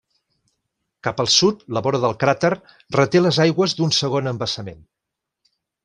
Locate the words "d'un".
3.81-3.95